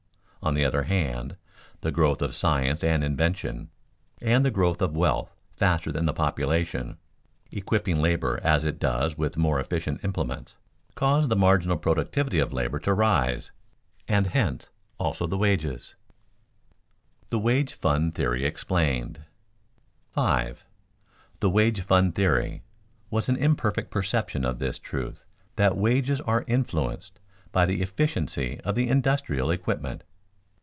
On 0.43 0.55
the 0.55 0.65
other 0.65 0.85
hand, 0.85 1.37
the 1.81 1.91
growth 1.91 2.19
of 2.23 2.35
science 2.35 2.83
and 2.83 3.03
invention, 3.03 3.69
and 4.19 4.43
the 4.43 4.49
growth 4.49 4.81
of 4.81 4.97
wealth 4.97 5.35
faster 5.55 5.91
than 5.91 6.07
the 6.07 6.13
population, 6.15 6.97
equipping 7.51 8.01
labor 8.01 8.39
as 8.41 8.65
it 8.65 8.79
does 8.79 9.15
with 9.15 9.37
more 9.37 9.59
efficient 9.59 10.03
implements, 10.03 10.57
cause 10.95 11.27
the 11.27 11.35
marginal 11.35 11.77
productivity 11.77 12.39
of 12.39 12.51
labor 12.51 12.79
to 12.79 12.91
rise, 12.91 13.51
and 14.07 14.25
hence 14.25 14.71
also 14.97 15.27
the 15.27 15.37
wages. 15.37 15.93
[Sidenote: 15.93 17.29
The 17.29 17.39
wage 17.39 17.73
fund 17.75 18.15
theory 18.15 18.43
explained] 18.43 19.19
5. 20.13 20.65
_The 21.39 21.51
"wage 21.53 21.81
fund 21.81 22.15
theory" 22.15 22.63
was 23.11 23.29
an 23.29 23.35
imperfect 23.35 23.91
perception 23.91 24.43
of 24.43 24.57
this 24.57 24.79
truth 24.79 25.23
that 25.57 25.77
wages 25.77 26.19
are 26.21 26.43
influenced 26.47 27.19
by 27.51 27.67
the 27.67 27.83
efficiency 27.83 28.59
of 28.61 28.73
the 28.73 28.89
industrial 28.89 29.51
equipment. 29.51 30.03